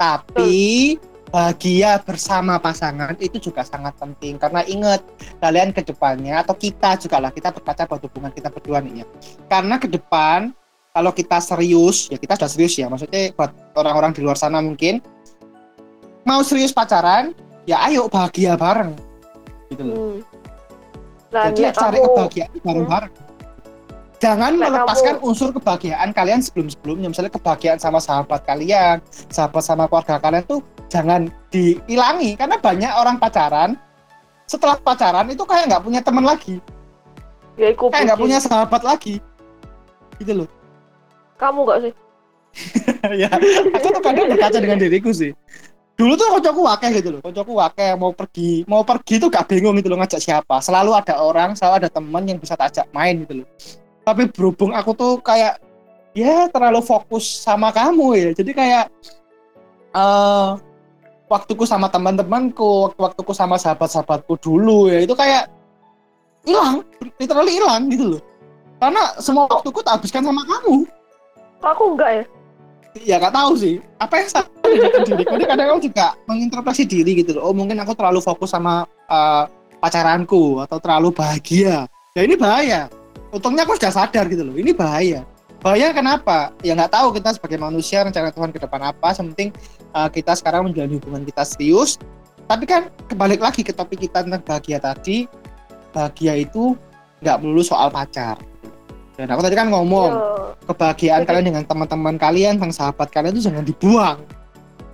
[0.00, 0.96] tapi
[1.30, 4.36] bahagia bersama pasangan itu juga sangat penting.
[4.36, 5.00] Karena ingat
[5.38, 9.06] kalian ke depannya atau kita juga lah kita berkaca pada hubungan kita berdua nih ya.
[9.46, 10.50] Karena ke depan
[10.90, 12.90] kalau kita serius ya kita sudah serius ya.
[12.90, 14.98] Maksudnya buat orang-orang di luar sana mungkin
[16.26, 17.32] mau serius pacaran
[17.64, 18.92] ya ayo bahagia bareng.
[19.70, 19.96] Gitu loh.
[19.96, 20.18] Hmm.
[21.30, 23.29] nah jadi cari kebahagiaan bareng-bareng
[24.20, 27.08] jangan melepaskan unsur kebahagiaan kalian sebelum-sebelumnya.
[27.08, 29.00] Misalnya kebahagiaan sama sahabat kalian
[29.32, 30.60] sahabat sama keluarga kalian tuh
[30.92, 32.36] jangan dihilangi.
[32.36, 33.74] Karena banyak orang pacaran
[34.44, 36.60] setelah pacaran itu kayak nggak punya teman lagi.
[37.56, 39.18] Ya kayak nggak punya sahabat lagi.
[40.20, 40.48] Gitu loh.
[41.40, 41.92] Kamu nggak sih?
[43.16, 45.32] Ya aku tuh kadang berkaca dengan diriku sih.
[45.96, 49.72] Dulu tuh kocokku wakeh gitu loh kocokku wakeh mau pergi mau pergi tuh gak bingung
[49.80, 50.60] gitu loh ngajak siapa.
[50.60, 53.48] Selalu ada orang selalu ada teman yang bisa tajak main gitu loh
[54.10, 55.62] tapi berhubung aku tuh kayak
[56.18, 58.28] ya terlalu fokus sama kamu ya.
[58.34, 58.90] Jadi kayak
[59.94, 60.50] eh
[61.30, 65.46] waktuku sama teman-temanku waktu waktuku sama sahabat-sahabatku dulu ya itu kayak
[66.42, 66.82] hilang
[67.22, 68.22] literally hilang gitu loh.
[68.82, 70.90] Karena semua waktuku tak habiskan sama kamu.
[71.62, 72.24] Aku enggak ya?
[73.06, 73.78] Ya nggak tahu sih.
[74.02, 77.52] Apa yang salah dengan diriku ini kadang aku juga menginterpretasi diri gitu loh.
[77.52, 79.46] Oh mungkin aku terlalu fokus sama uh,
[79.78, 81.86] pacaranku atau terlalu bahagia.
[82.18, 82.90] Ya ini bahaya
[83.30, 84.54] untungnya aku sudah sadar gitu loh.
[84.54, 85.22] Ini bahaya.
[85.60, 86.50] Bahaya kenapa?
[86.64, 89.12] Ya nggak tahu kita sebagai manusia rencana Tuhan ke depan apa.
[89.12, 89.52] Penting
[89.92, 92.00] uh, kita sekarang menjalani hubungan kita serius.
[92.50, 95.30] Tapi kan kebalik lagi ke topik kita tentang bahagia tadi
[95.94, 96.74] bahagia itu
[97.22, 98.40] nggak melulu soal pacar.
[99.14, 100.10] Dan aku tadi kan ngomong
[100.60, 104.18] Ya, kebahagiaan Jadi- kalian dengan teman-teman kalian, tentang sahabat kalian itu jangan dibuang.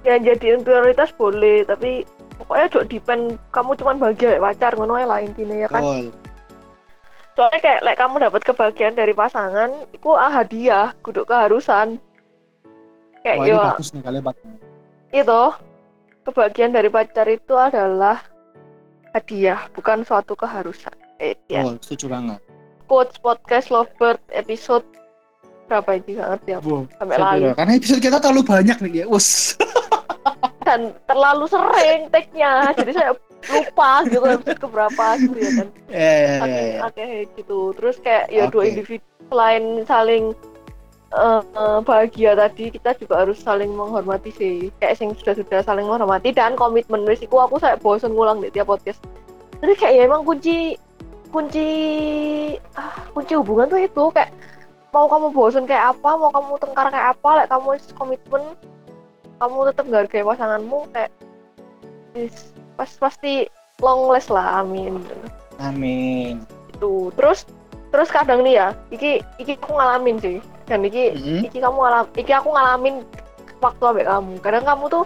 [0.06, 2.06] yang jadiin prioritas boleh tapi
[2.38, 5.82] pokoknya jok depend kamu cuma bahagia pacar ngono ae lah intinya ya kan?
[5.82, 6.04] Betul.
[7.36, 12.00] Soalnya kayak like, kamu dapat kebahagiaan dari pasangan itu ah hadiah kudu keharusan
[13.20, 14.02] kayak Wah, yo bagus nih
[15.12, 15.42] itu
[16.24, 18.24] kebahagiaan dari pacar itu adalah
[19.12, 22.40] hadiah bukan suatu keharusan eh, ya Betul, setuju banget.
[22.88, 24.84] quotes podcast lovebird episode
[25.68, 27.46] berapa ini nggak ngerti aku Wow, sampai lalu.
[27.58, 29.06] Karena episode kita terlalu banyak nih ya.
[29.10, 29.58] Us.
[30.66, 33.10] dan terlalu sering tag-nya jadi saya
[33.48, 35.68] lupa gitu episode keberapa gitu ya kan.
[35.90, 36.80] Ya, saking ya.
[36.90, 37.60] akeh gitu.
[37.78, 38.70] Terus kayak ya dua Oke.
[38.74, 40.24] individu selain saling
[41.14, 44.54] eh, eh, bahagia tadi kita juga harus saling menghormati sih.
[44.82, 47.06] Kayak sing sudah sudah saling menghormati dan komitmen.
[47.06, 49.00] Risiko aku saya bosen ngulang di tiap podcast.
[49.62, 50.76] Jadi kayak ya emang kunci
[51.30, 51.68] kunci
[52.76, 54.04] ah, kunci hubungan tuh itu.
[54.12, 54.34] Kayak
[54.96, 57.68] mau kamu bosen kayak apa mau kamu tengkar kayak apa like kamu
[58.00, 58.42] komitmen
[59.36, 61.10] kamu tetap menghargai pasanganmu kayak
[62.16, 63.48] is- pas pasti
[63.80, 65.00] long last lah amin.
[65.60, 66.44] Amin.
[66.76, 67.48] itu terus
[67.88, 70.38] terus kadang nih ya iki iki aku ngalamin sih.
[70.66, 71.46] Dan iki Mm-mm.
[71.48, 73.00] iki kamu ngalam iki aku ngalamin
[73.64, 74.32] waktu ambek kamu.
[74.44, 75.04] Kadang kamu tuh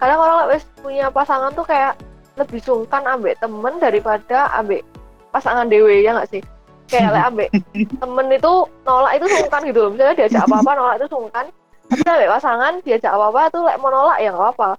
[0.00, 1.98] kadang orang wes punya pasangan tuh kayak
[2.40, 4.80] lebih sungkan ambek temen daripada ambek
[5.28, 6.42] pasangan dewe ya nggak sih?
[6.88, 7.48] Kayak lek ambek
[8.02, 8.52] temen itu
[8.88, 9.90] nolak itu sungkan gitu loh.
[9.92, 11.46] Misalnya diajak apa apa nolak itu sungkan.
[11.90, 14.70] Tapi ambek pasangan diajak apa apa tuh lek mau nolak ya nggak apa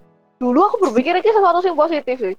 [0.41, 2.35] dulu aku berpikir ini sesuatu yang positif sih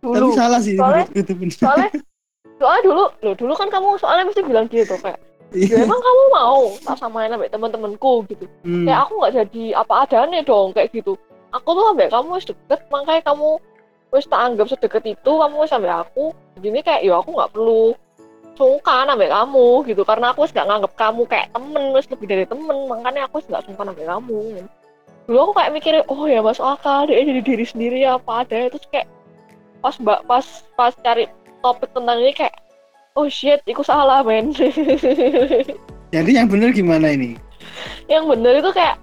[0.00, 1.54] Tapi dulu salah sih Soalnya- menurutku itu bener.
[1.54, 1.90] soalnya
[2.58, 5.82] soalnya dulu loh dulu kan kamu soalnya mesti bilang gitu kayak ya Iya.
[5.82, 8.46] emang kamu mau tak samain ambek teman-temanku gitu.
[8.62, 8.86] Hmm.
[8.86, 11.18] kayak aku nggak jadi apa adanya dong kayak gitu.
[11.50, 13.58] Aku tuh sampai kamu wis deket makanya kamu
[14.08, 17.98] wis tak anggap sedekat itu kamu wis sampai aku jadi kayak ya aku nggak perlu
[18.54, 20.02] sungkan sampai kamu gitu.
[20.06, 23.46] Karena aku wis nggak nganggap kamu kayak temen wis lebih dari temen makanya aku wis
[23.50, 24.38] nggak sungkan sampai kamu
[25.30, 28.82] dulu aku kayak mikir oh ya masuk akal dia jadi diri sendiri apa ada terus
[28.90, 29.06] kayak
[29.78, 31.30] pas mbak pas pas cari
[31.62, 32.58] topik tentang ini kayak
[33.14, 34.50] oh shit aku salah men.
[36.14, 37.38] Jadi yang bener gimana ini?
[38.10, 38.98] yang bener itu kayak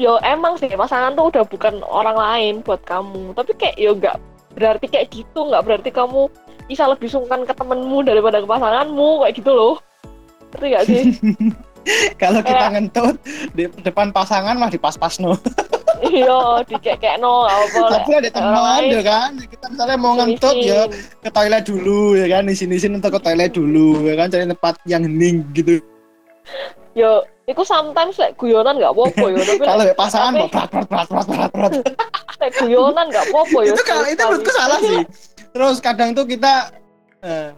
[0.00, 3.36] yo emang sih pasangan tuh udah bukan orang lain buat kamu.
[3.36, 4.16] Tapi kayak yo nggak
[4.56, 6.32] berarti kayak gitu nggak berarti kamu
[6.64, 9.76] bisa lebih sungkan ke temenmu daripada ke pasanganmu kayak gitu loh.
[10.48, 11.02] Ngerti gak sih
[12.22, 13.16] Kalau kita Kayak- ngentut
[13.52, 15.36] di depan pasangan mah dipas-pas no.
[15.98, 19.30] iya di kayak kayak no apa Tapi ada teman ya kan.
[19.36, 20.86] Kita misalnya mau ngentut ya
[21.18, 24.46] ke toilet dulu ya kan di sini sini untuk ke toilet dulu ya kan cari
[24.46, 25.82] tempat yang hening gitu.
[26.96, 30.68] yo itu sometimes like guyonan nggak apa-apa yo tapi Kalau like, ya pasangan tapi berat
[30.72, 31.72] berat berat berat berat berat.
[32.40, 34.98] like guyonan nggak apa-apa yo itu kalau itu menurutku salah sih.
[35.54, 36.72] Terus kadang tuh kita
[37.22, 37.50] eh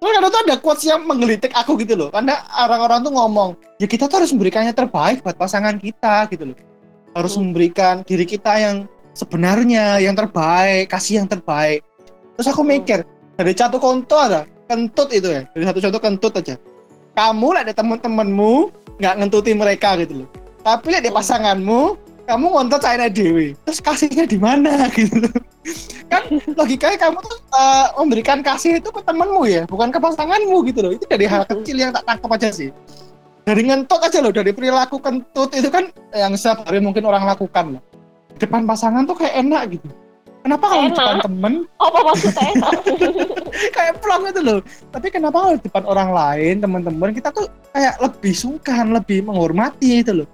[0.00, 2.08] Terus kadang tuh ada quotes yang menggelitik aku gitu loh.
[2.08, 6.48] Karena orang-orang tuh ngomong, ya kita tuh harus memberikan yang terbaik buat pasangan kita gitu
[6.48, 6.56] loh.
[7.12, 7.52] Harus Hmm.
[7.52, 11.84] memberikan diri kita yang sebenarnya, yang terbaik, kasih yang terbaik.
[12.32, 12.80] Terus aku Hmm.
[12.80, 13.04] mikir,
[13.36, 15.44] dari satu konto ada, kentut itu ya.
[15.52, 16.56] Dari satu contoh kentut aja.
[17.12, 18.52] Kamu lihat ada temen-temenmu
[18.96, 20.28] nggak ngentuti mereka gitu loh.
[20.64, 21.20] Tapi lihat di Hmm.
[21.20, 21.80] pasanganmu,
[22.30, 23.58] kamu ngontot China Dewi.
[23.66, 25.26] Terus kasihnya di mana gitu.
[26.06, 26.22] Kan
[26.54, 30.92] logikanya kamu tuh eh, memberikan kasih itu ke temenmu ya, bukan ke pasanganmu gitu loh.
[30.94, 32.70] Itu dari hal kecil yang tak tangkap aja sih.
[33.42, 37.82] Dari ngentot aja loh, dari perilaku kentut itu kan yang setiap hari mungkin orang lakukan.
[38.38, 39.90] Depan pasangan tuh kayak enak gitu.
[40.40, 42.72] Kenapa kalau di depan temen apa maksudnya enak
[43.76, 44.58] kayak plong itu loh.
[44.88, 47.44] Tapi kenapa kalau di depan orang lain, teman-teman kita tuh
[47.76, 50.28] kayak lebih sungkan, lebih menghormati itu loh.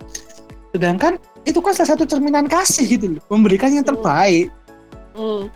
[0.70, 4.50] Sedangkan itu kan salah satu cerminan kasih gitu loh, memberikan yang terbaik.
[5.14, 5.46] hmm.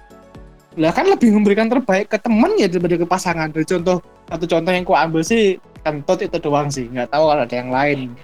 [0.79, 3.51] Lah kan lebih memberikan terbaik ke temen ya daripada ke pasangan.
[3.51, 3.99] Dari contoh
[4.31, 7.75] satu contoh yang ku ambil sih kentut itu doang sih, nggak tahu kalau ada yang
[7.75, 8.15] lain.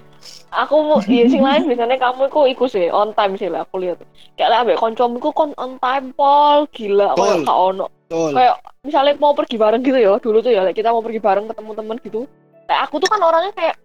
[0.47, 3.83] aku mau iya sing lain biasanya kamu iku iku sih on time sih lah aku
[3.83, 3.99] lihat.
[4.39, 7.87] Kayak lah ambek koncomu kon on time pol gila kayak ono.
[8.07, 11.51] Kayak misalnya mau pergi bareng gitu ya dulu tuh ya like, kita mau pergi bareng
[11.51, 12.21] ketemu temen gitu.
[12.67, 13.75] Kayak aku tuh kan orangnya kayak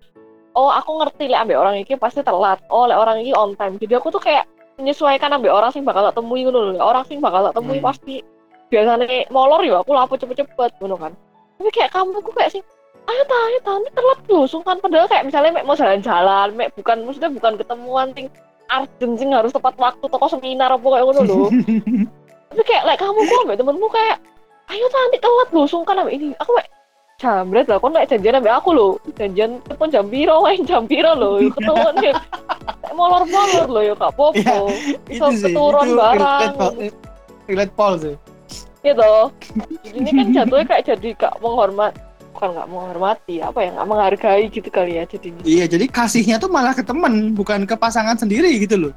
[0.54, 2.60] oh aku ngerti lah ambek orang ini pasti telat.
[2.68, 3.76] Oh lah orang ini on time.
[3.80, 4.44] Jadi aku tuh kayak
[4.80, 7.86] menyesuaikan ambek orang sing bakal tak temui gitu loh orang sing bakal tak temui Hmm.
[7.92, 8.24] pasti
[8.72, 11.12] biasanya molor ya aku lapo cepet-cepet gitu kan.
[11.60, 12.62] Tapi kayak kamu aku kayak sih
[13.02, 13.72] ayo ta ayo ta.
[13.76, 14.76] Ini telat loh sungkan.
[14.80, 18.28] Padahal kayak misalnya mek mau jalan-jalan mek bukan maksudnya bukan ketemuan ting
[18.72, 21.48] urgent sing harus tepat waktu toko seminar apa kayak ngono loh
[22.48, 24.16] tapi kayak like kamu kok ambek temenmu kayak
[24.72, 26.32] ayo ta nanti telat loh sungkan ambek ini.
[26.40, 26.68] Aku kayak
[27.20, 31.12] jambret lah kon kayak janjian ambek aku loh janjian ketemu jam piro main jam piro
[31.14, 32.12] loh yuk ketemuan ya
[32.83, 34.35] kayak molor-molor loh ya kak popo
[35.09, 36.55] Iya, bisa keturun itu barang
[37.51, 37.94] relate, Paul.
[37.98, 38.14] sih.
[38.83, 39.12] gitu
[39.94, 41.92] ini kan jatuhnya kayak jadi gak menghormat
[42.35, 46.51] bukan gak menghormati apa ya gak menghargai gitu kali ya jadinya Iya, jadi kasihnya tuh
[46.51, 48.92] malah ke temen, bukan ke pasangan sendiri gitu loh.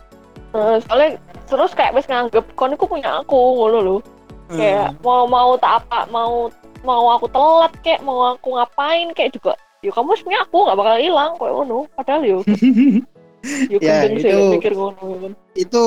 [0.56, 4.00] Soalnya terus kayak wis nganggep kon punya aku ngono loh
[4.46, 4.62] Hmm.
[4.62, 6.54] kayak mau mau tak apa mau
[6.86, 10.96] mau aku telat kayak mau aku ngapain kayak juga yo kamu sebenarnya aku nggak bakal
[10.98, 11.78] hilang kayak ngono.
[11.94, 12.38] Padahal yo
[13.74, 15.32] yo Ya, gendeng sih itu- mikir ngono kan.
[15.54, 15.84] itu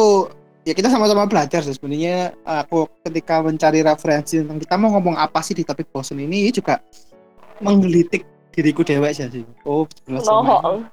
[0.62, 2.34] ya kita sama-sama belajar sih sebenarnya.
[2.44, 6.78] Aku ketika mencari referensi tentang kita mau ngomong apa sih di topik bosen ini juga
[7.58, 9.42] menggelitik diriku dewek sih sih.
[9.62, 10.86] oh sebenarnya no sama-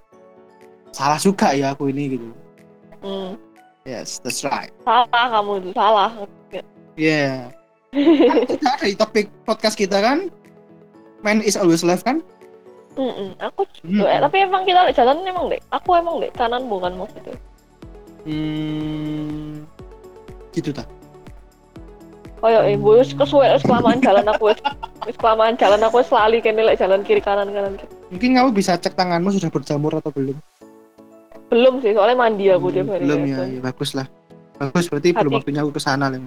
[0.89, 2.27] salah juga ya aku ini gitu.
[3.03, 3.37] Hmm,
[3.83, 4.73] yes that's right.
[4.81, 6.09] Salah kamu itu salah.
[6.95, 7.51] Yeah
[7.95, 10.27] kan kita ada di topik podcast kita kan?
[11.21, 12.19] Man is always left kan?
[12.93, 14.01] Mm-mm, aku Hmm.
[14.01, 17.35] eh, tapi emang kita jalan emang dek aku emang dek kanan bukan maksudnya
[18.23, 19.67] hmm,
[20.51, 20.87] gitu tak
[22.39, 24.59] kayak eh wis kesuwe wis kelamaan jalan aku wis
[25.03, 27.75] wis kelamaan jalan aku wis lali kene lek jalan kiri kanan kanan
[28.07, 30.37] mungkin kamu bisa cek tanganmu sudah berjamur atau belum?
[31.45, 33.55] Belum sih soalnya mandi aku Hmm, tiap hari belum kayak ya, gitu.
[33.55, 34.07] ya bagus lah.
[34.55, 36.19] Bagus berarti belum Hati- waktunya aku ke sana lah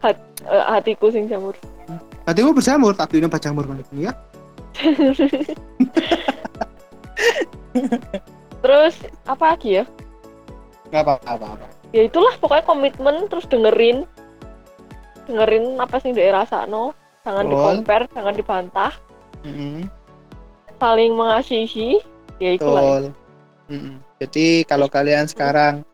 [0.00, 0.16] Eh,
[0.64, 1.52] hatiku sing jamur
[2.24, 4.12] Tadi mau berjamur, tapi ini berjamur kan ya?
[8.60, 9.84] terus apa lagi ya
[10.90, 11.66] Gak apa-apa.
[11.94, 14.02] ya itulah pokoknya komitmen terus dengerin
[15.26, 16.90] dengerin apa sih daerah rasa no
[17.22, 17.54] jangan Betul.
[17.54, 18.92] di-compare jangan dibantah
[19.46, 19.86] Mm-mm.
[20.76, 22.00] saling mengasihi
[22.42, 23.04] ya itu lah Betul.
[23.70, 23.94] Mm-mm.
[24.20, 25.86] Jadi kalau kalian sekarang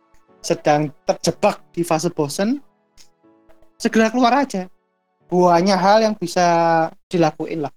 [0.42, 2.58] sedang terjebak di fase bosen,
[3.76, 4.68] segera keluar aja.
[5.26, 6.46] Banyak hal yang bisa
[7.10, 7.72] dilakuin lah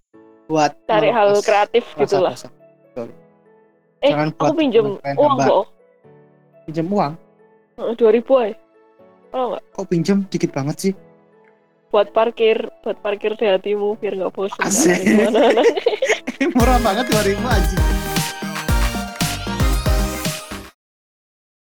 [0.50, 2.34] buat cari hal kreatif gitu lah
[4.02, 5.66] eh Jangan aku pinjem uang kok
[6.66, 7.14] Pinjam uang,
[7.94, 8.58] dua ribu aja
[9.30, 10.94] kalau nggak kok pinjam dikit banget sih?
[11.90, 15.06] buat parkir buat parkir di hatimu biar nggak bosan Asik.
[15.06, 15.62] Gimana?
[16.58, 18.09] Murah banget 2000 anjing.